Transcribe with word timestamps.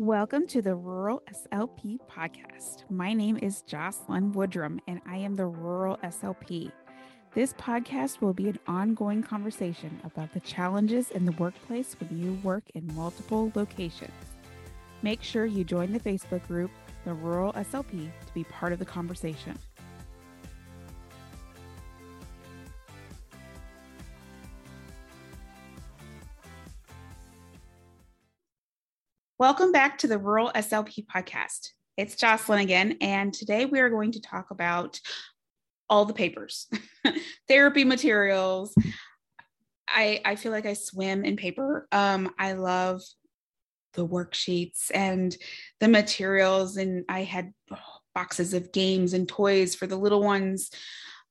Welcome 0.00 0.46
to 0.46 0.62
the 0.62 0.74
Rural 0.74 1.22
SLP 1.30 1.98
podcast. 2.10 2.84
My 2.88 3.12
name 3.12 3.36
is 3.36 3.60
Jocelyn 3.60 4.32
Woodrum, 4.32 4.78
and 4.88 5.02
I 5.04 5.18
am 5.18 5.36
the 5.36 5.44
Rural 5.44 5.98
SLP. 6.02 6.72
This 7.34 7.52
podcast 7.52 8.22
will 8.22 8.32
be 8.32 8.48
an 8.48 8.58
ongoing 8.66 9.22
conversation 9.22 10.00
about 10.02 10.32
the 10.32 10.40
challenges 10.40 11.10
in 11.10 11.26
the 11.26 11.32
workplace 11.32 11.96
when 12.00 12.18
you 12.18 12.32
work 12.42 12.64
in 12.74 12.90
multiple 12.94 13.52
locations. 13.54 14.10
Make 15.02 15.22
sure 15.22 15.44
you 15.44 15.64
join 15.64 15.92
the 15.92 16.00
Facebook 16.00 16.46
group, 16.46 16.70
the 17.04 17.12
Rural 17.12 17.52
SLP, 17.52 18.10
to 18.26 18.32
be 18.32 18.44
part 18.44 18.72
of 18.72 18.78
the 18.78 18.86
conversation. 18.86 19.58
Welcome 29.40 29.72
back 29.72 29.96
to 30.00 30.06
the 30.06 30.18
Rural 30.18 30.52
SLP 30.54 31.06
podcast. 31.06 31.70
It's 31.96 32.14
Jocelyn 32.14 32.58
again, 32.58 32.98
and 33.00 33.32
today 33.32 33.64
we 33.64 33.80
are 33.80 33.88
going 33.88 34.12
to 34.12 34.20
talk 34.20 34.50
about 34.50 35.00
all 35.88 36.04
the 36.04 36.12
papers, 36.12 36.68
therapy 37.48 37.84
materials. 37.84 38.74
I, 39.88 40.20
I 40.26 40.36
feel 40.36 40.52
like 40.52 40.66
I 40.66 40.74
swim 40.74 41.24
in 41.24 41.36
paper. 41.36 41.88
Um, 41.90 42.34
I 42.38 42.52
love 42.52 43.00
the 43.94 44.06
worksheets 44.06 44.90
and 44.92 45.34
the 45.78 45.88
materials, 45.88 46.76
and 46.76 47.06
I 47.08 47.22
had 47.22 47.54
boxes 48.14 48.52
of 48.52 48.72
games 48.72 49.14
and 49.14 49.26
toys 49.26 49.74
for 49.74 49.86
the 49.86 49.96
little 49.96 50.22
ones. 50.22 50.70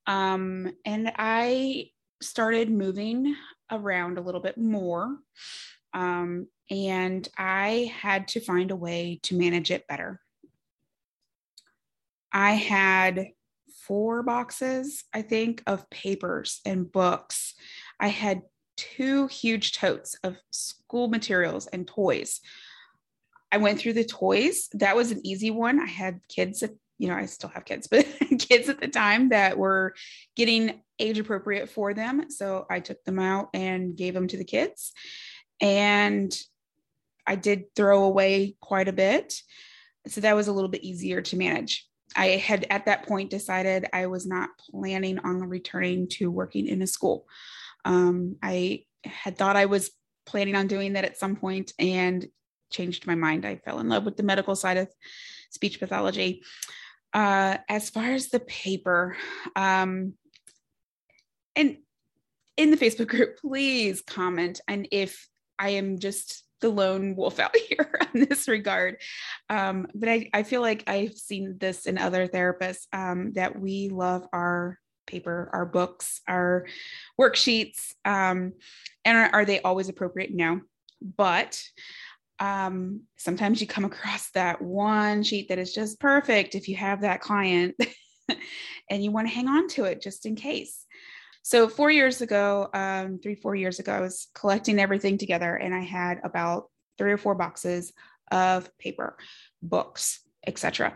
Um, 0.08 0.72
and 0.84 1.12
I 1.16 1.92
started 2.24 2.72
moving 2.72 3.36
around 3.72 4.18
a 4.18 4.22
little 4.22 4.42
bit 4.42 4.58
more. 4.58 5.16
Um, 5.94 6.48
and 6.70 7.28
I 7.38 7.94
had 8.00 8.28
to 8.30 8.40
find 8.40 8.72
a 8.72 8.76
way 8.76 9.20
to 9.24 9.38
manage 9.38 9.72
it 9.72 9.88
better. 9.88 10.20
I 12.32 12.52
had 12.52 13.30
four 13.88 14.22
boxes, 14.22 15.04
I 15.14 15.24
think, 15.24 15.64
of 15.66 15.90
papers 15.90 16.62
and 16.66 16.92
books. 16.92 17.56
I 18.00 18.10
had 18.10 18.44
two 18.78 19.28
huge 19.28 19.74
totes 19.74 20.16
of 20.24 20.38
school 20.52 21.08
materials 21.08 21.68
and 21.68 21.88
toys. 21.88 22.40
I 23.52 23.58
went 23.58 23.80
through 23.80 23.94
the 23.94 24.06
toys. 24.06 24.70
That 24.74 24.96
was 24.96 25.12
an 25.12 25.26
easy 25.26 25.50
one. 25.50 25.80
I 25.80 25.88
had 25.88 26.22
kids, 26.30 26.64
you 27.00 27.08
know, 27.08 27.16
I 27.16 27.26
still 27.26 27.50
have 27.50 27.66
kids, 27.66 27.88
but 27.92 28.06
kids 28.38 28.70
at 28.70 28.80
the 28.80 28.88
time 28.88 29.30
that 29.30 29.58
were 29.58 29.96
getting 30.36 30.82
age 31.00 31.18
appropriate 31.18 31.70
for 31.70 31.94
them. 31.94 32.30
So 32.30 32.68
I 32.70 32.80
took 32.80 33.04
them 33.06 33.20
out 33.20 33.50
and 33.54 33.96
gave 33.96 34.14
them 34.14 34.28
to 34.28 34.38
the 34.38 34.44
kids. 34.44 34.94
And 35.62 36.32
I 37.30 37.36
did 37.36 37.76
throw 37.76 38.06
away 38.06 38.56
quite 38.60 38.88
a 38.88 38.94
bit. 38.94 39.36
So 40.08 40.22
that 40.22 40.36
was 40.36 40.48
a 40.48 40.52
little 40.52 40.70
bit 40.70 40.84
easier 40.84 41.22
to 41.22 41.38
manage. 41.38 41.88
I 42.16 42.28
had 42.30 42.66
at 42.72 42.88
that 42.88 43.08
point 43.08 43.30
decided 43.30 43.86
I 43.94 44.08
was 44.08 44.26
not 44.26 44.50
planning 44.72 45.20
on 45.20 45.42
returning 45.42 46.08
to 46.14 46.32
working 46.32 46.66
in 46.66 46.82
a 46.82 46.88
school. 46.88 47.28
Um, 47.86 48.38
I 48.42 48.86
had 49.06 49.38
thought 49.38 49.56
I 49.56 49.68
was 49.68 49.92
planning 50.26 50.56
on 50.56 50.66
doing 50.66 50.94
that 50.94 51.06
at 51.06 51.20
some 51.20 51.36
point 51.36 51.72
and 51.78 52.28
changed 52.72 53.06
my 53.06 53.14
mind. 53.14 53.46
I 53.46 53.58
fell 53.58 53.80
in 53.80 53.90
love 53.90 54.06
with 54.06 54.18
the 54.18 54.24
medical 54.24 54.56
side 54.56 54.78
of 54.78 54.90
speech 55.52 55.80
pathology. 55.80 56.42
Uh, 57.14 57.58
as 57.70 57.92
far 57.92 58.12
as 58.12 58.30
the 58.30 58.40
paper, 58.40 59.16
um, 59.56 60.14
and 61.56 61.78
in 62.58 62.72
the 62.72 62.78
Facebook 62.78 63.08
group, 63.08 63.38
please 63.38 64.02
comment. 64.02 64.62
And 64.68 64.88
if 64.92 65.28
I 65.60 65.70
am 65.70 66.00
just 66.00 66.44
the 66.62 66.70
lone 66.70 67.16
wolf 67.16 67.40
out 67.40 67.56
here 67.70 68.00
in 68.14 68.28
this 68.28 68.48
regard. 68.48 68.98
Um, 69.50 69.88
but 69.94 70.10
I, 70.10 70.30
I 70.34 70.44
feel 70.44 70.62
like 70.62 70.84
I've 70.88 71.18
seen 71.18 71.58
this 71.60 71.86
in 71.86 71.98
other 71.98 72.28
therapists 72.28 72.88
um, 72.94 73.34
that 73.34 73.60
we 73.60 73.90
love 73.90 74.28
our 74.34 74.78
paper, 75.08 75.50
our 75.54 75.66
books, 75.66 76.22
our 76.28 76.68
worksheets. 77.20 77.94
Um, 78.06 78.54
and 79.04 79.18
are, 79.18 79.30
are, 79.34 79.46
they 79.46 79.62
always 79.62 79.90
appropriate? 79.90 80.34
No. 80.34 80.62
But 81.02 81.62
um, 82.40 83.02
sometimes 83.18 83.60
you 83.60 83.68
come 83.68 83.86
across 83.86 84.30
that 84.32 84.62
one 84.62 85.24
sheet 85.24 85.50
that 85.50 85.60
is 85.60 85.74
just 85.74 86.00
perfect 86.00 86.56
if 86.56 86.70
you 86.70 86.76
have 86.76 87.02
that 87.02 87.22
client 87.22 87.76
and 88.90 89.04
you 89.04 89.12
want 89.12 89.28
to 89.28 89.34
hang 89.34 89.48
on 89.48 89.68
to 89.70 89.86
it 89.86 90.02
just 90.02 90.26
in 90.26 90.36
case. 90.36 90.86
So 91.42 91.68
four 91.68 91.90
years 91.90 92.22
ago, 92.22 92.70
um, 92.74 93.20
three, 93.22 93.36
four 93.36 93.56
years 93.56 93.80
ago, 93.80 93.94
I 93.94 94.02
was 94.02 94.28
collecting 94.34 94.80
everything 94.80 95.18
together 95.18 95.56
and 95.56 95.74
I 95.74 95.82
had 95.82 96.20
about 96.24 96.70
three 96.98 97.12
or 97.12 97.18
four 97.18 97.36
boxes 97.36 97.94
of 98.32 98.70
paper, 98.78 99.18
books, 99.62 100.20
etc. 100.46 100.94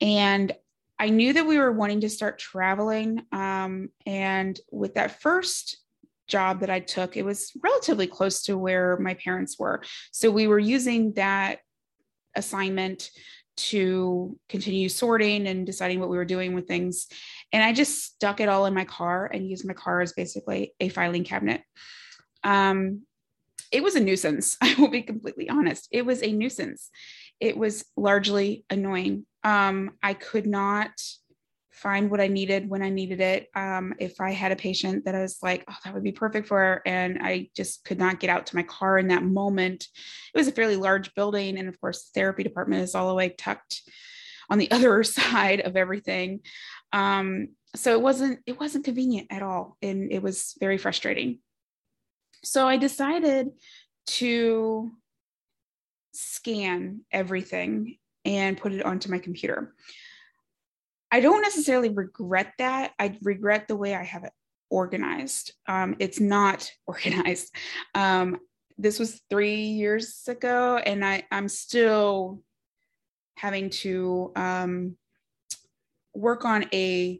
And 0.00 0.52
I 0.98 1.10
knew 1.10 1.32
that 1.32 1.46
we 1.46 1.58
were 1.58 1.72
wanting 1.72 2.00
to 2.02 2.10
start 2.10 2.38
traveling. 2.38 3.22
Um, 3.32 3.90
and 4.06 4.58
with 4.70 4.94
that 4.94 5.20
first 5.20 5.78
job 6.26 6.60
that 6.60 6.70
I 6.70 6.80
took, 6.80 7.16
it 7.16 7.24
was 7.24 7.52
relatively 7.62 8.06
close 8.06 8.42
to 8.44 8.58
where 8.58 8.96
my 8.98 9.14
parents 9.14 9.58
were. 9.58 9.82
So 10.10 10.30
we 10.30 10.46
were 10.46 10.58
using 10.58 11.12
that 11.14 11.60
assignment 12.34 13.10
to 13.56 14.38
continue 14.48 14.88
sorting 14.88 15.46
and 15.46 15.66
deciding 15.66 16.00
what 16.00 16.08
we 16.08 16.16
were 16.16 16.24
doing 16.24 16.54
with 16.54 16.66
things. 16.66 17.06
And 17.52 17.62
I 17.62 17.72
just 17.72 18.04
stuck 18.04 18.40
it 18.40 18.48
all 18.48 18.66
in 18.66 18.74
my 18.74 18.84
car 18.84 19.30
and 19.32 19.48
used 19.48 19.66
my 19.66 19.74
car 19.74 20.00
as 20.00 20.12
basically 20.12 20.74
a 20.80 20.88
filing 20.88 21.24
cabinet. 21.24 21.62
Um, 22.44 23.02
it 23.72 23.82
was 23.82 23.94
a 23.94 24.00
nuisance. 24.00 24.56
I 24.62 24.74
will 24.78 24.88
be 24.88 25.02
completely 25.02 25.48
honest. 25.48 25.88
It 25.90 26.04
was 26.04 26.22
a 26.22 26.32
nuisance. 26.32 26.90
It 27.40 27.56
was 27.56 27.84
largely 27.96 28.64
annoying. 28.70 29.26
Um, 29.44 29.92
I 30.02 30.14
could 30.14 30.46
not 30.46 30.92
find 31.76 32.10
what 32.10 32.22
I 32.22 32.26
needed 32.26 32.68
when 32.68 32.82
I 32.82 32.88
needed 32.88 33.20
it. 33.20 33.48
Um, 33.54 33.94
if 33.98 34.18
I 34.18 34.32
had 34.32 34.50
a 34.50 34.56
patient 34.56 35.04
that 35.04 35.14
I 35.14 35.20
was 35.20 35.38
like, 35.42 35.62
oh, 35.68 35.76
that 35.84 35.92
would 35.92 36.02
be 36.02 36.12
perfect 36.12 36.48
for 36.48 36.58
her, 36.58 36.82
and 36.86 37.18
I 37.20 37.50
just 37.54 37.84
could 37.84 37.98
not 37.98 38.18
get 38.18 38.30
out 38.30 38.46
to 38.46 38.56
my 38.56 38.62
car 38.62 38.98
in 38.98 39.08
that 39.08 39.22
moment. 39.22 39.86
It 40.34 40.38
was 40.38 40.48
a 40.48 40.52
fairly 40.52 40.76
large 40.76 41.14
building, 41.14 41.58
and 41.58 41.68
of 41.68 41.78
course, 41.80 42.04
the 42.04 42.20
therapy 42.20 42.42
department 42.42 42.82
is 42.82 42.94
all 42.94 43.08
the 43.08 43.14
way 43.14 43.28
tucked 43.28 43.82
on 44.48 44.58
the 44.58 44.70
other 44.72 45.04
side 45.04 45.60
of 45.60 45.76
everything. 45.76 46.40
Um, 46.92 47.48
so 47.74 47.92
it 47.92 48.00
wasn't 48.00 48.40
it 48.46 48.58
wasn't 48.58 48.86
convenient 48.86 49.28
at 49.30 49.42
all, 49.42 49.76
and 49.82 50.10
it 50.10 50.22
was 50.22 50.54
very 50.58 50.78
frustrating. 50.78 51.40
So 52.42 52.66
I 52.66 52.78
decided 52.78 53.48
to 54.06 54.92
scan 56.14 57.00
everything 57.12 57.98
and 58.24 58.56
put 58.56 58.72
it 58.72 58.84
onto 58.84 59.10
my 59.10 59.18
computer. 59.18 59.74
I 61.16 61.20
don't 61.20 61.40
necessarily 61.40 61.88
regret 61.88 62.52
that. 62.58 62.92
I 62.98 63.16
regret 63.22 63.68
the 63.68 63.76
way 63.76 63.94
I 63.94 64.02
have 64.02 64.24
it 64.24 64.34
organized. 64.68 65.54
Um, 65.66 65.96
it's 65.98 66.20
not 66.20 66.70
organized. 66.86 67.56
Um, 67.94 68.36
this 68.76 68.98
was 68.98 69.22
three 69.30 69.62
years 69.62 70.24
ago, 70.28 70.76
and 70.76 71.02
I, 71.02 71.24
I'm 71.32 71.48
still 71.48 72.42
having 73.38 73.70
to 73.70 74.30
um, 74.36 74.96
work 76.12 76.44
on 76.44 76.66
a 76.74 77.18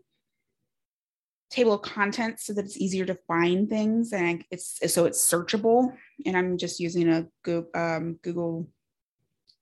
table 1.49 1.73
of 1.73 1.81
contents 1.81 2.45
so 2.45 2.53
that 2.53 2.67
it's 2.67 2.77
easier 2.77 3.07
to 3.07 3.19
find 3.27 3.71
things 3.71 4.13
and 4.13 4.45
it's 4.51 4.79
so 4.93 5.07
it's 5.07 5.27
searchable. 5.27 5.97
And 6.27 6.37
I'm 6.37 6.59
just 6.59 6.81
using 6.81 7.09
a 7.09 7.29
Google, 7.43 7.71
um, 7.75 8.19
Google 8.23 8.69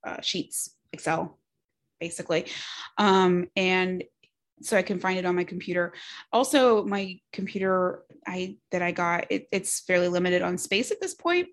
uh, 0.03 0.21
Sheets, 0.23 0.75
Excel, 0.93 1.39
basically. 2.01 2.47
Um, 2.99 3.47
and 3.55 4.03
so 4.65 4.77
I 4.77 4.83
can 4.83 4.99
find 4.99 5.19
it 5.19 5.25
on 5.25 5.37
my 5.37 5.45
computer. 5.45 5.93
Also, 6.33 6.85
my 6.85 7.19
computer 7.33 8.03
I 8.27 8.57
that 8.71 8.83
I 8.83 8.93
got 8.93 9.27
it, 9.31 9.49
it's 9.53 9.81
fairly 9.81 10.09
limited 10.09 10.43
on 10.43 10.59
space 10.59 10.91
at 10.91 11.01
this 11.01 11.15
point. 11.15 11.49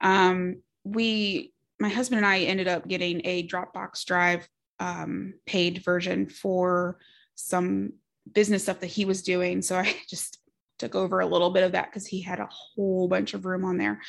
Um, 0.00 0.62
we, 0.84 1.52
my 1.80 1.88
husband 1.88 2.18
and 2.18 2.26
I, 2.26 2.40
ended 2.40 2.68
up 2.68 2.86
getting 2.86 3.20
a 3.24 3.46
Dropbox 3.46 4.04
drive 4.04 4.48
um, 4.78 5.34
paid 5.46 5.82
version 5.84 6.28
for 6.28 6.98
some 7.34 7.92
business 8.32 8.64
stuff 8.64 8.80
that 8.80 8.86
he 8.86 9.04
was 9.04 9.22
doing. 9.22 9.62
So 9.62 9.76
I 9.76 9.94
just 10.08 10.38
took 10.78 10.94
over 10.94 11.20
a 11.20 11.26
little 11.26 11.50
bit 11.50 11.64
of 11.64 11.72
that 11.72 11.90
because 11.90 12.06
he 12.06 12.20
had 12.20 12.40
a 12.40 12.48
whole 12.50 13.08
bunch 13.08 13.34
of 13.34 13.44
room 13.44 13.64
on 13.64 13.78
there. 13.78 14.00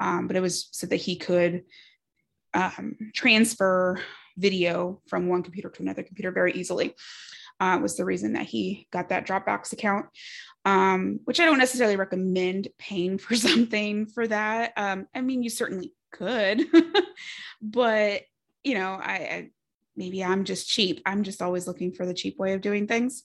Um, 0.00 0.26
but 0.26 0.36
it 0.36 0.40
was 0.40 0.68
so 0.72 0.86
that 0.86 0.96
he 0.96 1.16
could 1.16 1.64
um, 2.54 2.96
transfer 3.14 4.00
video 4.36 5.00
from 5.08 5.28
one 5.28 5.42
computer 5.42 5.70
to 5.70 5.82
another 5.82 6.02
computer 6.02 6.30
very 6.30 6.52
easily 6.52 6.94
uh, 7.60 7.78
was 7.80 7.96
the 7.96 8.04
reason 8.04 8.34
that 8.34 8.46
he 8.46 8.86
got 8.92 9.08
that 9.08 9.26
Dropbox 9.26 9.72
account, 9.72 10.06
um, 10.64 11.20
which 11.24 11.40
I 11.40 11.44
don't 11.44 11.58
necessarily 11.58 11.96
recommend 11.96 12.68
paying 12.78 13.18
for 13.18 13.36
something 13.36 14.06
for 14.06 14.26
that. 14.26 14.72
Um, 14.76 15.06
I 15.14 15.20
mean, 15.20 15.42
you 15.42 15.50
certainly 15.50 15.92
could, 16.12 16.62
but 17.62 18.22
you 18.64 18.74
know, 18.74 18.98
I, 19.00 19.12
I, 19.12 19.50
maybe 19.96 20.24
I'm 20.24 20.44
just 20.44 20.68
cheap. 20.68 21.00
I'm 21.06 21.22
just 21.22 21.40
always 21.40 21.66
looking 21.66 21.92
for 21.92 22.04
the 22.04 22.14
cheap 22.14 22.38
way 22.38 22.52
of 22.52 22.60
doing 22.60 22.86
things. 22.86 23.22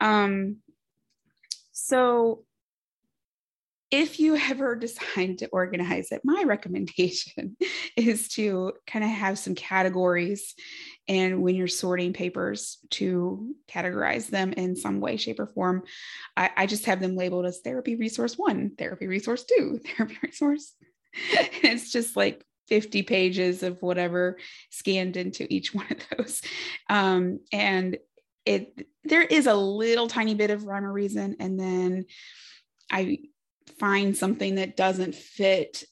Um, 0.00 0.58
so 1.72 2.44
if 3.92 4.18
you 4.18 4.36
ever 4.36 4.74
decide 4.76 5.38
to 5.38 5.48
organize 5.48 6.10
it, 6.10 6.22
my 6.24 6.42
recommendation 6.44 7.56
is 7.96 8.28
to 8.30 8.72
kind 8.86 9.04
of 9.04 9.10
have 9.10 9.38
some 9.38 9.54
categories 9.54 10.54
and 11.08 11.42
when 11.42 11.54
you're 11.54 11.68
sorting 11.68 12.12
papers 12.12 12.78
to 12.90 13.54
categorize 13.68 14.28
them 14.28 14.52
in 14.52 14.74
some 14.74 15.00
way, 15.00 15.16
shape, 15.16 15.40
or 15.40 15.46
form. 15.48 15.82
I, 16.36 16.50
I 16.56 16.66
just 16.66 16.86
have 16.86 17.00
them 17.00 17.16
labeled 17.16 17.44
as 17.44 17.60
therapy 17.60 17.96
resource 17.96 18.38
one, 18.38 18.72
therapy 18.78 19.06
resource 19.06 19.44
two, 19.44 19.80
therapy 19.96 20.16
resource. 20.22 20.74
it's 21.12 21.92
just 21.92 22.16
like 22.16 22.44
50 22.68 23.02
pages 23.02 23.62
of 23.62 23.82
whatever 23.82 24.38
scanned 24.70 25.16
into 25.16 25.46
each 25.52 25.74
one 25.74 25.86
of 25.90 25.98
those. 26.16 26.40
Um, 26.88 27.40
and 27.52 27.98
it 28.46 28.86
there 29.04 29.22
is 29.22 29.46
a 29.46 29.54
little 29.54 30.08
tiny 30.08 30.34
bit 30.34 30.50
of 30.50 30.64
rhyme 30.64 30.84
or 30.84 30.92
reason, 30.92 31.36
and 31.38 31.58
then 31.58 32.06
I 32.90 33.18
find 33.78 34.16
something 34.16 34.56
that 34.56 34.76
doesn't 34.76 35.14
fit 35.14 35.84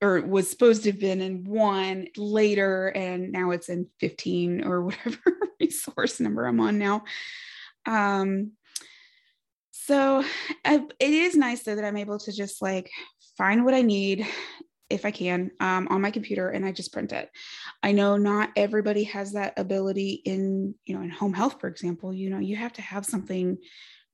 or 0.00 0.20
was 0.20 0.48
supposed 0.48 0.84
to 0.84 0.90
have 0.92 1.00
been 1.00 1.20
in 1.20 1.44
one 1.44 2.06
later 2.16 2.88
and 2.88 3.32
now 3.32 3.50
it's 3.50 3.68
in 3.68 3.88
15 4.00 4.64
or 4.64 4.82
whatever 4.84 5.18
resource 5.60 6.20
number 6.20 6.46
I'm 6.46 6.60
on 6.60 6.78
now. 6.78 7.04
Um, 7.86 8.52
so 9.70 10.22
I, 10.64 10.84
it 11.00 11.10
is 11.10 11.34
nice 11.34 11.62
though 11.62 11.74
that 11.74 11.84
I'm 11.84 11.96
able 11.96 12.18
to 12.20 12.32
just 12.32 12.62
like 12.62 12.90
find 13.36 13.64
what 13.64 13.74
I 13.74 13.82
need 13.82 14.26
if 14.90 15.04
I 15.04 15.10
can 15.10 15.50
um, 15.60 15.88
on 15.88 16.00
my 16.00 16.10
computer 16.10 16.48
and 16.50 16.64
I 16.64 16.72
just 16.72 16.92
print 16.92 17.12
it. 17.12 17.30
I 17.82 17.92
know 17.92 18.16
not 18.16 18.50
everybody 18.56 19.04
has 19.04 19.32
that 19.32 19.58
ability 19.58 20.22
in, 20.24 20.74
you 20.84 20.96
know, 20.96 21.02
in 21.02 21.10
home 21.10 21.34
health, 21.34 21.60
for 21.60 21.68
example, 21.68 22.12
you 22.12 22.30
know, 22.30 22.38
you 22.38 22.56
have 22.56 22.72
to 22.74 22.82
have 22.82 23.04
something 23.04 23.58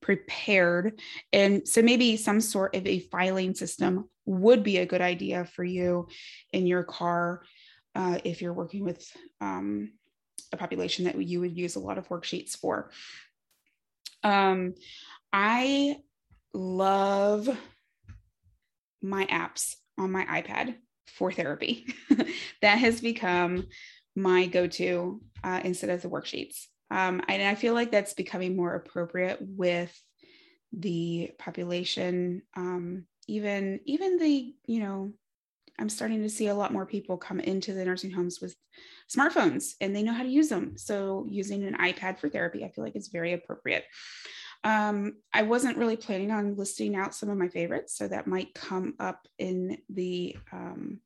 prepared. 0.05 1.01
And 1.33 1.67
so 1.67 1.81
maybe 1.81 2.19
some 2.19 2.39
sort 2.39 2.75
of 2.75 2.87
a 2.87 3.01
filing 3.01 3.55
system 3.55 4.11
would 4.27 4.62
be 4.62 4.77
a 4.77 4.87
good 4.87 5.01
idea 5.01 5.47
for 5.47 5.65
you 5.65 6.09
in 6.53 6.67
your 6.67 6.85
car 6.85 7.43
uh, 7.95 8.19
if 8.23 8.43
you're 8.43 8.53
working 8.53 8.85
with 8.85 9.11
um, 9.41 9.93
a 10.53 10.59
population 10.59 11.06
that 11.06 11.17
you 11.17 11.41
would 11.41 11.56
use 11.56 11.77
a 11.77 11.81
lot 11.81 11.97
of 11.97 12.09
worksheets 12.09 12.51
for. 12.51 12.91
Um, 14.23 14.75
I 15.33 15.97
love 16.53 17.49
my 19.00 19.25
apps 19.27 19.75
on 19.97 20.12
my 20.12 20.27
iPad 20.27 20.75
for 21.07 21.33
therapy. 21.33 21.87
that 22.61 22.77
has 22.77 23.00
become 23.00 23.69
my 24.15 24.47
go 24.49 24.67
to 24.67 25.23
uh, 25.43 25.62
instead 25.65 25.89
of 25.89 26.03
the 26.03 26.11
worksheets. 26.11 26.67
Um, 26.91 27.23
and 27.29 27.43
I 27.43 27.55
feel 27.55 27.75
like 27.75 27.91
that's 27.91 28.15
becoming 28.15 28.57
more 28.57 28.75
appropriate 28.75 29.39
with 29.41 29.97
the 30.73 31.33
population. 31.39 32.43
Um, 32.57 33.07
even 33.27 33.81
even 33.85 34.19
the 34.19 34.55
you 34.67 34.81
know, 34.81 35.13
I'm 35.79 35.89
starting 35.89 36.23
to 36.23 36.29
see 36.29 36.49
a 36.49 36.55
lot 36.55 36.73
more 36.73 36.87
people 36.87 37.17
come 37.17 37.41
into 37.41 37.73
the 37.73 37.85
nursing 37.85 38.11
homes 38.11 38.41
with 38.41 38.55
smartphones 39.09 39.73
and 39.81 39.95
they 39.95 40.03
know 40.03 40.13
how 40.13 40.23
to 40.23 40.29
use 40.29 40.49
them. 40.49 40.77
So 40.77 41.27
using 41.29 41.65
an 41.65 41.75
iPad 41.75 42.19
for 42.19 42.29
therapy, 42.29 42.65
I 42.65 42.71
feel 42.71 42.85
like 42.85 42.97
is 42.97 43.09
very 43.09 43.33
appropriate. 43.33 43.85
Um, 44.63 45.17
I 45.33 45.43
wasn't 45.43 45.77
really 45.77 45.97
planning 45.97 46.31
on 46.31 46.57
listing 46.57 46.97
out 46.97 47.15
some 47.15 47.29
of 47.29 47.37
my 47.37 47.49
favorites, 47.49 47.97
so 47.97 48.09
that 48.09 48.27
might 48.27 48.55
come 48.55 48.95
up 48.99 49.27
in 49.39 49.79
the 49.91 50.37
um, 50.53 51.01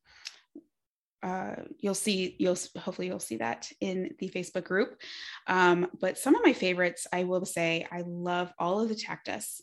uh, 1.22 1.56
you'll 1.78 1.94
see 1.94 2.36
you'll 2.38 2.56
hopefully 2.78 3.08
you'll 3.08 3.18
see 3.18 3.38
that 3.38 3.70
in 3.80 4.14
the 4.18 4.28
facebook 4.28 4.64
group. 4.64 5.00
Um, 5.46 5.88
but 6.00 6.18
some 6.18 6.34
of 6.34 6.42
my 6.44 6.52
favorites 6.52 7.06
i 7.12 7.24
will 7.24 7.44
say 7.44 7.86
i 7.90 8.02
love 8.06 8.52
all 8.58 8.80
of 8.80 8.88
the 8.88 8.94
tactus 8.94 9.60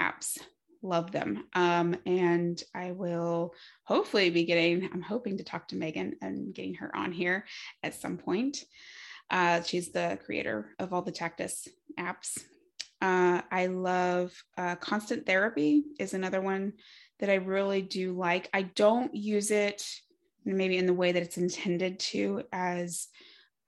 apps. 0.00 0.38
Love 0.82 1.12
them. 1.12 1.44
Um, 1.54 1.96
and 2.06 2.62
i 2.74 2.92
will 2.92 3.54
hopefully 3.84 4.30
be 4.30 4.44
getting 4.44 4.88
i'm 4.92 5.02
hoping 5.02 5.38
to 5.38 5.44
talk 5.44 5.68
to 5.68 5.76
megan 5.76 6.16
and 6.22 6.54
getting 6.54 6.74
her 6.74 6.94
on 6.96 7.12
here 7.12 7.44
at 7.82 7.94
some 7.94 8.16
point. 8.16 8.64
Uh, 9.30 9.62
she's 9.62 9.90
the 9.90 10.18
creator 10.24 10.74
of 10.78 10.92
all 10.92 11.02
the 11.02 11.12
tactus 11.12 11.68
apps. 11.98 12.38
Uh, 13.02 13.42
i 13.50 13.66
love 13.66 14.32
uh, 14.56 14.76
constant 14.76 15.26
therapy 15.26 15.84
is 15.98 16.14
another 16.14 16.40
one 16.40 16.72
that 17.20 17.28
i 17.28 17.34
really 17.34 17.82
do 17.82 18.12
like. 18.12 18.48
I 18.54 18.62
don't 18.62 19.14
use 19.14 19.50
it 19.50 19.84
maybe 20.44 20.76
in 20.76 20.86
the 20.86 20.92
way 20.92 21.12
that 21.12 21.22
it's 21.22 21.38
intended 21.38 21.98
to 21.98 22.42
as 22.52 23.08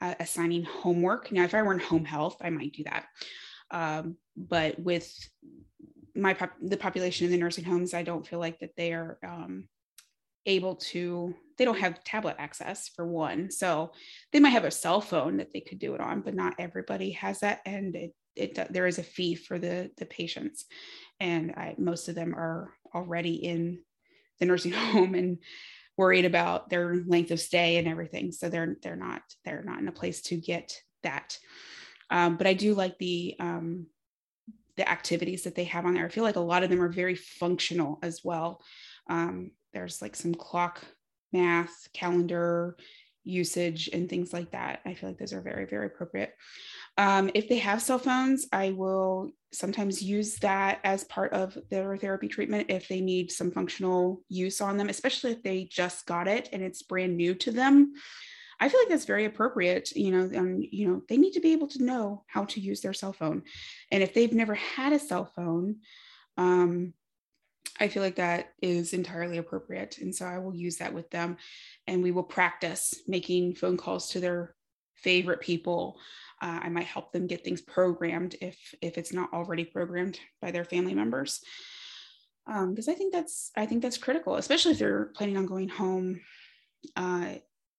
uh, 0.01 0.15
assigning 0.21 0.65
homework. 0.65 1.33
Now, 1.33 1.45
if 1.45 1.55
I 1.55 1.63
were 1.63 1.73
in 1.73 1.81
home 1.81 2.05
health, 2.05 2.37
I 2.41 2.51
might 2.51 2.73
do 2.73 2.85
that. 2.85 3.07
Um, 3.71 4.17
but 4.37 4.79
with 4.79 5.13
my 6.15 6.35
pop- 6.35 6.57
the 6.61 6.77
population 6.77 7.27
in 7.27 7.33
the 7.33 7.39
nursing 7.39 7.65
homes, 7.65 7.95
I 7.95 8.03
don't 8.03 8.27
feel 8.27 8.39
like 8.39 8.61
that 8.61 8.77
they 8.77 8.93
are 8.93 9.19
um, 9.27 9.69
able 10.45 10.77
to. 10.77 11.35
They 11.59 11.65
don't 11.65 11.79
have 11.79 12.05
tablet 12.05 12.37
access 12.39 12.89
for 12.89 13.07
one, 13.07 13.51
so 13.51 13.93
they 14.33 14.41
might 14.41 14.51
have 14.51 14.65
a 14.65 14.71
cell 14.71 15.01
phone 15.01 15.39
that 15.39 15.53
they 15.53 15.61
could 15.61 15.79
do 15.79 15.95
it 15.95 16.01
on, 16.01 16.21
but 16.21 16.35
not 16.35 16.55
everybody 16.59 17.13
has 17.13 17.41
that, 17.41 17.61
and 17.65 17.97
it, 17.97 18.15
it 18.35 18.73
there 18.73 18.87
is 18.87 18.99
a 18.99 19.03
fee 19.03 19.35
for 19.35 19.59
the 19.59 19.91
the 19.97 20.07
patients, 20.07 20.67
and 21.19 21.53
I, 21.53 21.75
most 21.79 22.09
of 22.09 22.15
them 22.15 22.35
are 22.35 22.73
already 22.95 23.35
in 23.37 23.81
the 24.39 24.47
nursing 24.47 24.73
home 24.73 25.15
and 25.15 25.39
worried 25.97 26.25
about 26.25 26.69
their 26.69 26.97
length 27.07 27.31
of 27.31 27.41
stay 27.41 27.77
and 27.79 27.89
everything. 27.89 28.33
So 28.33 28.49
they're 28.49 28.77
they're 28.83 28.97
not 28.97 29.23
they're 29.45 29.63
not 29.63 29.79
in 29.79 29.89
a 29.89 29.93
place 29.93 30.23
to 30.23 30.37
get 30.37 30.75
that. 31.03 31.39
Um, 32.11 32.37
but 32.37 32.47
I 32.47 32.55
do 32.55 32.75
like 32.75 32.99
the 32.99 33.37
um, 33.41 33.87
the 34.77 34.89
activities 34.89 35.45
that 35.45 35.55
they 35.55 35.65
have 35.65 35.87
on 35.87 35.95
there. 35.95 36.05
I 36.05 36.09
feel 36.09 36.25
like 36.25 36.37
a 36.37 36.41
lot 36.41 36.63
of 36.63 36.71
them 36.71 36.83
are 36.83 36.89
very 36.89 37.15
functional 37.15 37.99
as 38.03 38.23
well. 38.23 38.63
Um, 39.09 39.53
there's 39.73 40.03
like 40.03 40.15
some 40.17 40.35
clock 40.35 40.83
math, 41.33 41.89
calendar 41.93 42.77
usage, 43.27 43.91
and 43.93 44.09
things 44.09 44.33
like 44.33 44.53
that. 44.53 44.81
I 44.87 44.95
feel 44.95 45.11
like 45.11 45.19
those 45.19 45.33
are 45.33 45.43
very, 45.43 45.67
very 45.67 45.87
appropriate. 45.87 46.35
Um, 46.97 47.31
if 47.35 47.49
they 47.49 47.59
have 47.59 47.83
cell 47.83 47.99
phones, 47.99 48.47
I 48.53 48.71
will 48.71 49.31
sometimes 49.53 50.03
use 50.03 50.37
that 50.37 50.81
as 50.85 51.05
part 51.05 51.33
of 51.33 51.59
their 51.71 51.97
therapy 51.97 52.29
treatment 52.29 52.71
if 52.71 52.89
they 52.89 53.01
need 53.01 53.31
some 53.31 53.51
functional 53.51 54.23
use 54.29 54.61
on 54.61 54.77
them, 54.77 54.89
especially 54.89 55.33
if 55.33 55.43
they 55.43 55.65
just 55.65 56.07
got 56.07 56.29
it 56.29 56.49
and 56.53 56.63
it's 56.63 56.83
brand 56.83 57.17
new 57.17 57.35
to 57.35 57.51
them. 57.51 57.93
I 58.59 58.71
feel 58.71 58.81
like 58.81 58.89
that's 58.89 59.05
very 59.05 59.27
appropriate. 59.27 59.95
You 59.95 60.11
know, 60.11 60.39
um, 60.39 60.59
you 60.59 60.89
know, 60.89 61.03
they 61.09 61.19
need 61.19 61.33
to 61.33 61.41
be 61.41 61.53
able 61.53 61.69
to 61.69 61.85
know 61.85 62.25
how 62.27 62.47
to 62.47 62.61
use 62.61 62.81
their 62.81 62.95
cell 62.95 63.13
phone, 63.13 63.43
and 63.91 64.03
if 64.03 64.15
they've 64.15 64.33
never 64.33 64.55
had 64.55 64.95
a 64.95 64.99
cell 64.99 65.31
phone, 65.37 65.77
um, 66.39 66.95
I 67.79 67.89
feel 67.89 68.03
like 68.03 68.17
that 68.17 68.53
is 68.63 68.93
entirely 68.93 69.39
appropriate. 69.39 69.99
And 69.99 70.15
so 70.15 70.25
I 70.25 70.39
will 70.39 70.55
use 70.55 70.77
that 70.77 70.95
with 70.95 71.11
them, 71.11 71.37
and 71.87 72.03
we 72.03 72.11
will 72.11 72.23
practice 72.23 72.95
making 73.07 73.57
phone 73.57 73.77
calls 73.77 74.11
to 74.11 74.21
their 74.21 74.57
favorite 74.97 75.41
people 75.41 75.99
uh, 76.43 76.61
i 76.63 76.69
might 76.69 76.87
help 76.87 77.13
them 77.13 77.27
get 77.27 77.45
things 77.45 77.61
programmed 77.61 78.35
if 78.41 78.75
if 78.83 78.99
it's 78.99 79.13
not 79.13 79.33
already 79.33 79.65
programmed 79.65 80.19
by 80.41 80.51
their 80.51 80.65
family 80.65 80.95
members 80.95 81.41
because 82.47 82.89
um, 82.89 82.93
i 82.93 82.95
think 82.95 83.13
that's 83.13 83.51
i 83.57 83.67
think 83.67 83.83
that's 83.83 83.99
critical 83.99 84.37
especially 84.37 84.73
if 84.73 84.79
they're 84.79 85.11
planning 85.15 85.37
on 85.37 85.47
going 85.47 85.69
home 85.69 86.21
uh, 86.97 87.35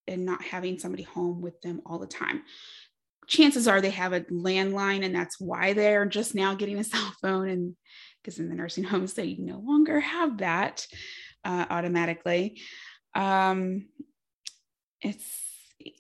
and 0.07 0.25
not 0.25 0.41
having 0.41 0.79
somebody 0.79 1.03
home 1.03 1.41
with 1.41 1.59
them 1.61 1.81
all 1.85 1.99
the 1.99 2.07
time 2.07 2.43
chances 3.27 3.67
are 3.67 3.81
they 3.81 3.89
have 3.89 4.13
a 4.13 4.21
landline 4.21 5.03
and 5.03 5.13
that's 5.13 5.39
why 5.39 5.73
they're 5.73 6.05
just 6.05 6.33
now 6.33 6.55
getting 6.55 6.79
a 6.79 6.83
cell 6.91 7.13
phone 7.21 7.49
and 7.49 7.75
because 8.27 8.39
in 8.39 8.49
the 8.49 8.55
nursing 8.55 8.83
homes 8.91 9.13
they 9.13 9.35
no 9.35 9.59
longer 9.59 10.01
have 10.01 10.39
that 10.39 10.85
uh, 11.45 11.65
automatically 11.69 12.59
um, 13.15 13.87
it's 15.01 15.47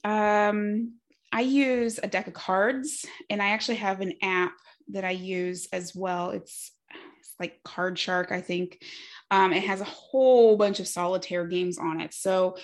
um, 0.03 0.93
I 1.31 1.41
use 1.41 1.99
a 2.01 2.07
deck 2.07 2.27
of 2.27 2.33
cards 2.33 3.05
and 3.29 3.41
I 3.41 3.49
actually 3.49 3.77
have 3.77 4.01
an 4.01 4.13
app 4.21 4.53
that 4.89 5.05
I 5.05 5.11
use 5.11 5.67
as 5.71 5.93
well. 5.95 6.31
It's, 6.31 6.71
it's 7.19 7.33
like 7.39 7.61
Card 7.63 7.99
Shark, 7.99 8.31
I 8.31 8.41
think. 8.41 8.81
Um, 9.29 9.53
it 9.53 9.63
has 9.63 9.81
a 9.81 9.85
whole 9.85 10.57
bunch 10.57 10.79
of 10.79 10.87
solitaire 10.87 11.45
games 11.45 11.77
on 11.77 12.01
it. 12.01 12.13
So 12.13 12.57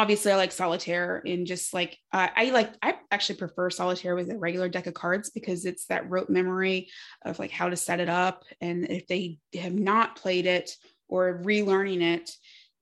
obviously 0.00 0.32
I 0.32 0.36
like 0.36 0.50
solitaire 0.50 1.22
and 1.26 1.46
just 1.46 1.74
like 1.74 1.98
uh, 2.10 2.28
I 2.34 2.50
like 2.50 2.72
I 2.80 2.94
actually 3.10 3.38
prefer 3.38 3.68
solitaire 3.68 4.14
with 4.14 4.30
a 4.30 4.38
regular 4.38 4.70
deck 4.70 4.86
of 4.86 4.94
cards 4.94 5.28
because 5.28 5.66
it's 5.66 5.84
that 5.86 6.08
rote 6.08 6.30
memory 6.30 6.88
of 7.22 7.38
like 7.38 7.50
how 7.50 7.68
to 7.68 7.76
set 7.76 8.00
it 8.00 8.08
up 8.08 8.44
and 8.62 8.90
if 8.90 9.06
they 9.06 9.38
have 9.54 9.74
not 9.74 10.16
played 10.16 10.46
it 10.46 10.74
or 11.08 11.42
relearning 11.44 12.00
it 12.00 12.30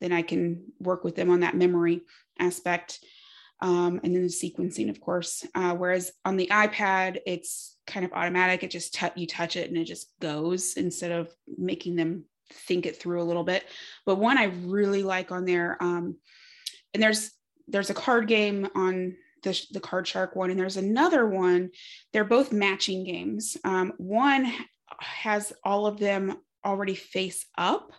then 0.01 0.13
I 0.13 0.23
can 0.23 0.63
work 0.79 1.03
with 1.03 1.17
them 1.17 1.29
on 1.31 1.41
that 1.41 1.57
memory 1.57 2.03
aspect 2.39 3.01
um, 3.61 3.99
and 4.05 4.15
then 4.15 4.23
the 4.23 4.29
sequencing, 4.29 4.89
of 4.89 5.01
course. 5.01 5.45
Uh, 5.53 5.75
whereas 5.75 6.13
on 6.25 6.37
the 6.37 6.47
iPad, 6.53 7.19
it's 7.27 7.77
kind 7.89 8.07
of 8.07 8.13
automatic. 8.13 8.63
It 8.63 8.71
just 8.71 8.95
t- 8.95 9.09
you 9.17 9.27
touch 9.27 9.57
it 9.57 9.69
and 9.69 9.77
it 9.77 9.83
just 9.83 10.13
goes 10.21 10.75
instead 10.75 11.11
of 11.11 11.35
making 11.57 11.97
them 11.97 12.27
think 12.53 12.87
it 12.87 13.01
through 13.01 13.21
a 13.21 13.25
little 13.25 13.43
bit. 13.43 13.65
But 14.07 14.21
one 14.21 14.39
I 14.39 14.45
really 14.45 15.03
like 15.03 15.33
on 15.33 15.45
there, 15.45 15.77
um, 15.81 16.19
and 16.99 17.02
there's 17.05 17.31
there's 17.69 17.90
a 17.90 17.95
card 17.95 18.26
game 18.26 18.69
on 18.75 19.14
the, 19.45 19.57
the 19.71 19.78
Card 19.78 20.09
Shark 20.09 20.35
one, 20.35 20.50
and 20.50 20.59
there's 20.59 20.76
another 20.76 21.28
one. 21.28 21.71
They're 22.12 22.25
both 22.25 22.50
matching 22.50 23.05
games. 23.05 23.57
Um, 23.62 23.93
one 23.99 24.52
has 24.99 25.52
all 25.62 25.87
of 25.87 26.00
them 26.00 26.38
already 26.64 26.97
face 26.97 27.47
up 27.57 27.93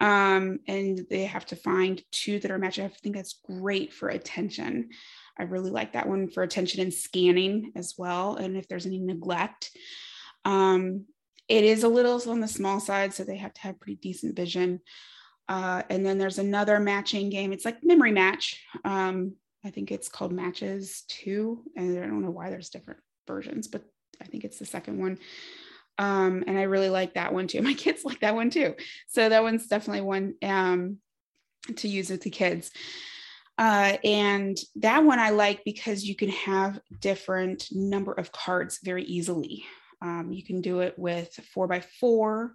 Um, 0.00 0.60
and 0.68 1.06
they 1.08 1.24
have 1.24 1.46
to 1.46 1.56
find 1.56 2.02
two 2.12 2.38
that 2.40 2.50
are 2.50 2.58
matching. 2.58 2.84
I 2.84 2.88
think 2.88 3.16
that's 3.16 3.40
great 3.44 3.92
for 3.92 4.08
attention. 4.08 4.90
I 5.38 5.44
really 5.44 5.70
like 5.70 5.94
that 5.94 6.08
one 6.08 6.28
for 6.28 6.42
attention 6.42 6.82
and 6.82 6.92
scanning 6.92 7.72
as 7.76 7.94
well. 7.96 8.36
And 8.36 8.56
if 8.56 8.68
there's 8.68 8.86
any 8.86 8.98
neglect, 8.98 9.70
um, 10.44 11.06
it 11.48 11.64
is 11.64 11.82
a 11.82 11.88
little 11.88 12.20
on 12.30 12.40
the 12.40 12.48
small 12.48 12.80
side, 12.80 13.14
so 13.14 13.24
they 13.24 13.36
have 13.36 13.54
to 13.54 13.60
have 13.62 13.80
pretty 13.80 13.96
decent 13.96 14.36
vision. 14.36 14.80
Uh, 15.48 15.82
and 15.90 16.04
then 16.04 16.18
there's 16.18 16.38
another 16.38 16.80
matching 16.80 17.30
game. 17.30 17.52
It's 17.52 17.64
like 17.64 17.84
memory 17.84 18.12
match. 18.12 18.60
Um, 18.84 19.34
I 19.64 19.70
think 19.70 19.90
it's 19.90 20.08
called 20.08 20.32
Matches 20.32 21.02
Two, 21.08 21.62
and 21.76 21.98
I 21.98 22.06
don't 22.06 22.22
know 22.22 22.30
why 22.30 22.50
there's 22.50 22.70
different 22.70 23.00
versions, 23.26 23.68
but 23.68 23.82
I 24.20 24.24
think 24.24 24.44
it's 24.44 24.58
the 24.58 24.66
second 24.66 24.98
one. 24.98 25.18
Um, 25.98 26.44
and 26.46 26.58
I 26.58 26.62
really 26.62 26.90
like 26.90 27.14
that 27.14 27.32
one 27.32 27.46
too. 27.46 27.62
My 27.62 27.74
kids 27.74 28.04
like 28.04 28.20
that 28.20 28.34
one 28.34 28.50
too. 28.50 28.74
So 29.08 29.28
that 29.28 29.42
one's 29.42 29.66
definitely 29.66 30.02
one 30.02 30.34
um, 30.42 30.98
to 31.76 31.88
use 31.88 32.10
with 32.10 32.22
the 32.22 32.30
kids. 32.30 32.70
Uh, 33.58 33.96
and 34.04 34.58
that 34.76 35.02
one 35.02 35.18
I 35.18 35.30
like 35.30 35.64
because 35.64 36.04
you 36.04 36.14
can 36.14 36.28
have 36.28 36.78
different 37.00 37.68
number 37.72 38.12
of 38.12 38.30
cards 38.30 38.80
very 38.84 39.04
easily. 39.04 39.64
Um, 40.02 40.30
you 40.30 40.44
can 40.44 40.60
do 40.60 40.80
it 40.80 40.98
with 40.98 41.32
four 41.54 41.66
by 41.66 41.80
four. 41.80 42.52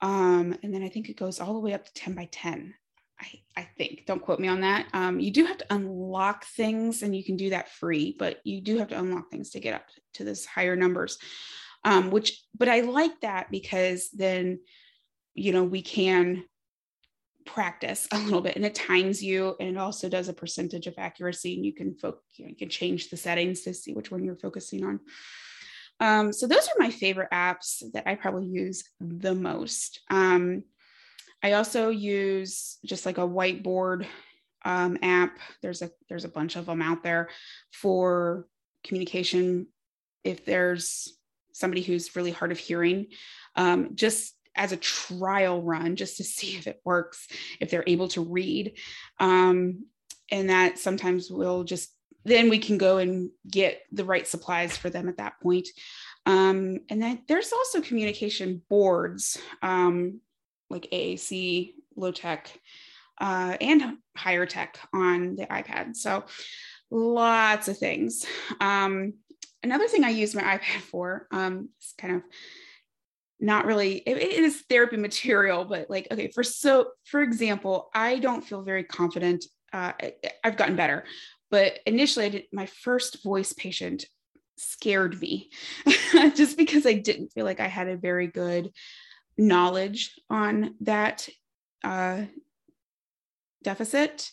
Um, 0.00 0.56
and 0.62 0.72
then 0.72 0.82
I 0.82 0.88
think 0.88 1.08
it 1.08 1.16
goes 1.16 1.40
all 1.40 1.54
the 1.54 1.60
way 1.60 1.72
up 1.72 1.84
to 1.84 1.92
10 1.94 2.14
by 2.14 2.28
10. 2.30 2.74
I, 3.20 3.26
I 3.56 3.68
think, 3.76 4.04
don't 4.06 4.22
quote 4.22 4.38
me 4.38 4.48
on 4.48 4.60
that. 4.60 4.86
Um, 4.92 5.18
you 5.18 5.32
do 5.32 5.44
have 5.46 5.58
to 5.58 5.74
unlock 5.74 6.44
things 6.44 7.02
and 7.02 7.16
you 7.16 7.24
can 7.24 7.36
do 7.36 7.50
that 7.50 7.68
free, 7.68 8.14
but 8.16 8.38
you 8.44 8.60
do 8.60 8.78
have 8.78 8.88
to 8.88 8.98
unlock 8.98 9.30
things 9.30 9.50
to 9.50 9.60
get 9.60 9.74
up 9.74 9.86
to 10.14 10.24
this 10.24 10.46
higher 10.46 10.76
numbers. 10.76 11.18
Um, 11.84 12.10
which, 12.10 12.42
but 12.56 12.68
I 12.68 12.80
like 12.80 13.20
that 13.20 13.50
because 13.50 14.10
then, 14.10 14.60
you 15.34 15.52
know, 15.52 15.64
we 15.64 15.82
can 15.82 16.44
practice 17.48 18.06
a 18.12 18.18
little 18.18 18.40
bit 18.40 18.56
and 18.56 18.64
it 18.64 18.74
times 18.74 19.22
you 19.22 19.56
and 19.58 19.70
it 19.70 19.76
also 19.78 20.08
does 20.08 20.28
a 20.28 20.34
percentage 20.34 20.86
of 20.86 20.94
accuracy 20.98 21.54
and 21.54 21.64
you 21.64 21.72
can 21.72 21.94
focus, 21.94 22.22
you, 22.36 22.44
know, 22.44 22.50
you 22.50 22.56
can 22.56 22.68
change 22.68 23.10
the 23.10 23.16
settings 23.16 23.62
to 23.62 23.74
see 23.74 23.92
which 23.92 24.10
one 24.10 24.24
you're 24.24 24.36
focusing 24.36 24.84
on. 24.84 25.00
Um, 26.00 26.32
so 26.32 26.46
those 26.46 26.68
are 26.68 26.78
my 26.78 26.90
favorite 26.90 27.30
apps 27.32 27.82
that 27.92 28.08
I 28.08 28.14
probably 28.14 28.46
use 28.46 28.84
the 29.00 29.34
most. 29.34 30.00
Um, 30.10 30.62
I 31.42 31.52
also 31.52 31.90
use 31.90 32.78
just 32.84 33.06
like 33.06 33.18
a 33.18 33.22
whiteboard 33.22 34.06
um, 34.64 34.98
app. 35.02 35.38
There's 35.62 35.82
a 35.82 35.90
there's 36.08 36.24
a 36.24 36.30
bunch 36.30 36.56
of 36.56 36.66
them 36.66 36.82
out 36.82 37.02
there 37.02 37.28
for 37.72 38.46
communication. 38.84 39.66
If 40.24 40.44
there's 40.44 41.16
somebody 41.52 41.82
who's 41.82 42.14
really 42.16 42.32
hard 42.32 42.52
of 42.52 42.58
hearing, 42.58 43.08
um, 43.56 43.90
just 43.94 44.34
as 44.54 44.72
a 44.72 44.76
trial 44.76 45.62
run, 45.62 45.96
just 45.96 46.16
to 46.18 46.24
see 46.24 46.56
if 46.56 46.66
it 46.66 46.80
works, 46.84 47.28
if 47.60 47.70
they're 47.70 47.84
able 47.86 48.08
to 48.08 48.22
read, 48.22 48.78
um, 49.20 49.84
and 50.30 50.50
that 50.50 50.78
sometimes 50.78 51.30
we'll 51.30 51.64
just 51.64 51.94
then 52.24 52.50
we 52.50 52.58
can 52.58 52.78
go 52.78 52.98
and 52.98 53.30
get 53.50 53.82
the 53.92 54.04
right 54.04 54.26
supplies 54.26 54.76
for 54.76 54.90
them 54.90 55.08
at 55.08 55.16
that 55.18 55.40
point. 55.40 55.68
Um, 56.26 56.80
and 56.90 57.02
then 57.02 57.22
there's 57.28 57.52
also 57.52 57.80
communication 57.80 58.62
boards 58.68 59.38
um, 59.62 60.20
like 60.68 60.88
AAC, 60.92 61.72
low 61.96 62.12
tech, 62.12 62.50
uh, 63.20 63.56
and 63.60 63.96
higher 64.16 64.46
tech 64.46 64.78
on 64.92 65.36
the 65.36 65.46
iPad. 65.46 65.96
So 65.96 66.24
lots 66.90 67.68
of 67.68 67.78
things. 67.78 68.26
Um, 68.60 69.14
another 69.62 69.88
thing 69.88 70.04
I 70.04 70.10
use 70.10 70.34
my 70.34 70.42
iPad 70.42 70.80
for 70.80 71.26
um, 71.30 71.70
is 71.80 71.94
kind 71.98 72.16
of 72.16 72.22
not 73.40 73.66
really 73.66 73.98
it, 73.98 74.16
it 74.16 74.44
is 74.44 74.62
therapy 74.68 74.96
material 74.96 75.64
but 75.64 75.88
like 75.88 76.08
okay 76.10 76.28
for 76.28 76.42
so 76.42 76.88
for 77.04 77.20
example 77.20 77.88
i 77.94 78.18
don't 78.18 78.42
feel 78.42 78.62
very 78.62 78.82
confident 78.82 79.44
uh, 79.72 79.92
i've 80.42 80.56
gotten 80.56 80.74
better 80.74 81.04
but 81.50 81.78
initially, 81.86 82.30
did, 82.30 82.44
my 82.52 82.66
first 82.66 83.22
voice 83.22 83.52
patient 83.52 84.04
scared 84.56 85.20
me 85.20 85.50
just 86.34 86.56
because 86.56 86.86
I 86.86 86.94
didn't 86.94 87.32
feel 87.32 87.44
like 87.44 87.60
I 87.60 87.68
had 87.68 87.88
a 87.88 87.96
very 87.96 88.26
good 88.26 88.72
knowledge 89.36 90.18
on 90.28 90.74
that 90.80 91.28
uh, 91.84 92.22
deficit. 93.62 94.30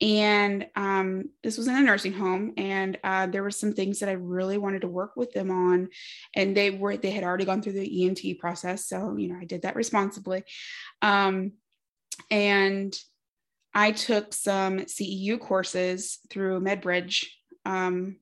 And 0.00 0.66
um, 0.76 1.30
this 1.42 1.58
was 1.58 1.66
in 1.66 1.74
a 1.74 1.80
nursing 1.80 2.12
home, 2.12 2.52
and 2.56 2.96
uh, 3.02 3.26
there 3.26 3.42
were 3.42 3.50
some 3.50 3.72
things 3.72 3.98
that 3.98 4.08
I 4.08 4.12
really 4.12 4.56
wanted 4.56 4.82
to 4.82 4.88
work 4.88 5.16
with 5.16 5.32
them 5.32 5.50
on, 5.50 5.88
and 6.36 6.56
they 6.56 6.70
were 6.70 6.96
they 6.96 7.10
had 7.10 7.24
already 7.24 7.44
gone 7.44 7.62
through 7.62 7.72
the 7.72 8.06
ENT 8.06 8.38
process, 8.38 8.86
so 8.86 9.16
you 9.16 9.26
know 9.26 9.36
I 9.40 9.44
did 9.44 9.62
that 9.62 9.74
responsibly. 9.74 10.44
Um, 11.02 11.54
and 12.30 12.96
I 13.78 13.92
took 13.92 14.34
some 14.34 14.80
CEU 14.80 15.38
courses 15.38 16.18
through 16.30 16.60
MedBridge. 16.62 17.26
Um, 17.64 18.16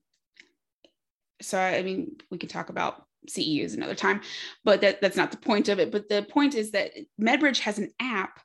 so, 1.40 1.58
I 1.58 1.82
mean, 1.82 2.16
we 2.30 2.36
could 2.36 2.50
talk 2.50 2.68
about 2.68 3.06
CEUs 3.26 3.72
another 3.72 3.94
time, 3.94 4.20
but 4.64 4.82
that, 4.82 5.00
that's 5.00 5.16
not 5.16 5.30
the 5.30 5.38
point 5.38 5.70
of 5.70 5.78
it. 5.78 5.90
But 5.90 6.10
the 6.10 6.26
point 6.28 6.54
is 6.54 6.72
that 6.72 6.90
MedBridge 7.18 7.60
has 7.60 7.78
an 7.78 7.90
app. 7.98 8.38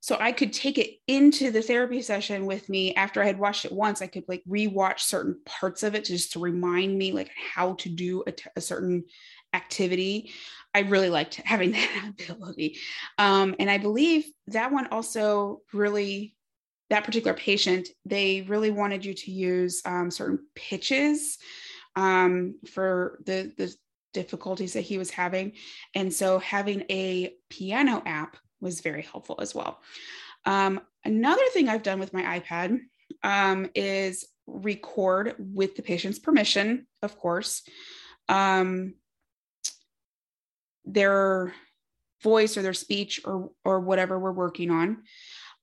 So 0.00 0.18
I 0.20 0.30
could 0.30 0.52
take 0.52 0.76
it 0.76 0.96
into 1.06 1.50
the 1.50 1.62
therapy 1.62 2.02
session 2.02 2.44
with 2.44 2.68
me 2.68 2.94
after 2.94 3.22
I 3.22 3.26
had 3.26 3.38
watched 3.38 3.64
it 3.64 3.72
once. 3.72 4.02
I 4.02 4.06
could 4.06 4.24
like 4.28 4.42
rewatch 4.46 5.00
certain 5.00 5.40
parts 5.46 5.82
of 5.82 5.94
it 5.94 6.04
just 6.04 6.32
to 6.32 6.38
remind 6.38 6.98
me 6.98 7.12
like 7.12 7.30
how 7.54 7.76
to 7.76 7.88
do 7.88 8.24
a, 8.26 8.32
t- 8.32 8.50
a 8.56 8.60
certain 8.60 9.04
activity. 9.54 10.32
I 10.74 10.80
really 10.80 11.08
liked 11.08 11.36
having 11.36 11.70
that 11.72 12.12
ability. 12.20 12.76
Um, 13.16 13.56
and 13.58 13.70
I 13.70 13.78
believe 13.78 14.26
that 14.48 14.70
one 14.70 14.88
also 14.88 15.62
really 15.72 16.34
that 16.90 17.04
particular 17.04 17.36
patient, 17.36 17.88
they 18.04 18.42
really 18.42 18.70
wanted 18.70 19.04
you 19.04 19.14
to 19.14 19.30
use 19.30 19.82
um, 19.84 20.10
certain 20.10 20.38
pitches 20.54 21.38
um, 21.96 22.54
for 22.70 23.20
the, 23.26 23.52
the 23.56 23.74
difficulties 24.14 24.72
that 24.72 24.82
he 24.82 24.98
was 24.98 25.10
having. 25.10 25.52
And 25.94 26.12
so 26.12 26.38
having 26.38 26.84
a 26.90 27.34
piano 27.50 28.02
app 28.06 28.36
was 28.60 28.80
very 28.80 29.02
helpful 29.02 29.38
as 29.40 29.54
well. 29.54 29.80
Um, 30.44 30.80
another 31.04 31.42
thing 31.52 31.68
I've 31.68 31.82
done 31.82 31.98
with 31.98 32.12
my 32.12 32.40
iPad 32.40 32.78
um, 33.22 33.68
is 33.74 34.26
record 34.46 35.34
with 35.38 35.76
the 35.76 35.82
patient's 35.82 36.18
permission, 36.18 36.86
of 37.02 37.18
course, 37.18 37.62
um, 38.28 38.94
their 40.84 41.52
voice 42.22 42.56
or 42.56 42.62
their 42.62 42.74
speech 42.74 43.20
or 43.24 43.50
or 43.64 43.80
whatever 43.80 44.18
we're 44.18 44.32
working 44.32 44.70
on. 44.70 45.02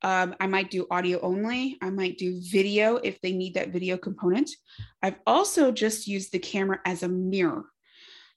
Um, 0.05 0.35
I 0.39 0.45
might 0.45 0.69
do 0.69 0.85
audio 0.91 1.19
only. 1.21 1.79
I 1.81 1.89
might 1.89 2.19
do 2.19 2.39
video 2.39 2.97
if 2.97 3.19
they 3.21 3.33
need 3.33 3.55
that 3.55 3.69
video 3.69 3.97
component. 3.97 4.51
I've 5.01 5.17
also 5.25 5.71
just 5.71 6.07
used 6.07 6.31
the 6.31 6.37
camera 6.37 6.79
as 6.85 7.01
a 7.01 7.09
mirror 7.09 7.65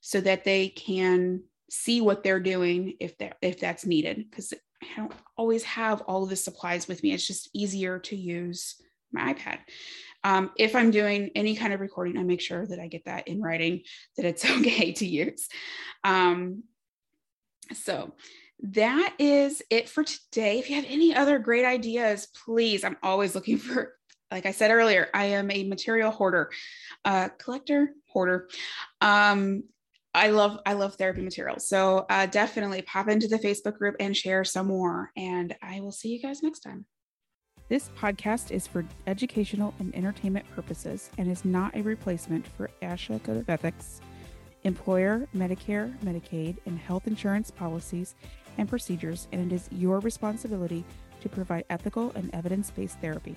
so 0.00 0.22
that 0.22 0.44
they 0.44 0.70
can 0.70 1.42
see 1.68 2.00
what 2.00 2.22
they're 2.22 2.40
doing 2.40 2.94
if 3.00 3.18
that 3.18 3.36
if 3.42 3.60
that's 3.60 3.84
needed 3.84 4.24
because 4.30 4.54
I 4.82 4.86
don't 4.96 5.12
always 5.36 5.62
have 5.64 6.00
all 6.02 6.22
of 6.22 6.30
the 6.30 6.36
supplies 6.36 6.88
with 6.88 7.02
me. 7.02 7.12
It's 7.12 7.26
just 7.26 7.50
easier 7.52 7.98
to 7.98 8.16
use 8.16 8.76
my 9.12 9.34
iPad. 9.34 9.58
Um, 10.24 10.52
if 10.56 10.74
I'm 10.74 10.90
doing 10.90 11.32
any 11.34 11.54
kind 11.54 11.74
of 11.74 11.80
recording, 11.80 12.16
I 12.16 12.22
make 12.22 12.40
sure 12.40 12.66
that 12.66 12.80
I 12.80 12.86
get 12.86 13.04
that 13.04 13.28
in 13.28 13.42
writing 13.42 13.82
that 14.16 14.24
it's 14.24 14.50
okay 14.50 14.92
to 14.92 15.06
use. 15.06 15.46
Um, 16.02 16.62
so 17.74 18.14
that 18.60 19.14
is 19.18 19.62
it 19.70 19.88
for 19.88 20.04
today. 20.04 20.58
If 20.58 20.68
you 20.68 20.76
have 20.76 20.86
any 20.88 21.14
other 21.14 21.38
great 21.38 21.64
ideas, 21.64 22.28
please, 22.44 22.84
I'm 22.84 22.96
always 23.02 23.34
looking 23.34 23.58
for, 23.58 23.94
like 24.30 24.46
I 24.46 24.52
said 24.52 24.70
earlier, 24.70 25.08
I 25.14 25.26
am 25.26 25.50
a 25.50 25.64
material 25.64 26.10
hoarder, 26.10 26.50
uh, 27.04 27.28
collector, 27.38 27.92
hoarder. 28.08 28.48
Um, 29.00 29.64
I 30.14 30.30
love 30.30 30.58
I 30.66 30.72
love 30.72 30.96
therapy 30.96 31.20
materials. 31.20 31.68
So 31.68 32.06
uh, 32.10 32.26
definitely 32.26 32.82
pop 32.82 33.08
into 33.08 33.28
the 33.28 33.38
Facebook 33.38 33.78
group 33.78 33.94
and 34.00 34.16
share 34.16 34.42
some 34.42 34.66
more. 34.66 35.12
And 35.16 35.54
I 35.62 35.80
will 35.80 35.92
see 35.92 36.08
you 36.08 36.20
guys 36.20 36.42
next 36.42 36.60
time. 36.60 36.86
This 37.68 37.90
podcast 37.98 38.50
is 38.50 38.66
for 38.66 38.84
educational 39.06 39.74
and 39.78 39.94
entertainment 39.94 40.50
purposes 40.56 41.10
and 41.18 41.30
is 41.30 41.44
not 41.44 41.76
a 41.76 41.82
replacement 41.82 42.46
for 42.46 42.70
ASHA 42.80 43.22
Code 43.22 43.36
of 43.36 43.50
Ethics, 43.50 44.00
employer, 44.64 45.28
Medicare, 45.36 45.94
Medicaid, 45.98 46.56
and 46.64 46.78
health 46.78 47.06
insurance 47.06 47.50
policies 47.50 48.14
and 48.58 48.68
procedures, 48.68 49.28
and 49.32 49.50
it 49.50 49.54
is 49.54 49.68
your 49.72 50.00
responsibility 50.00 50.84
to 51.20 51.28
provide 51.28 51.64
ethical 51.70 52.12
and 52.14 52.32
evidence 52.34 52.70
based 52.70 53.00
therapy. 53.00 53.36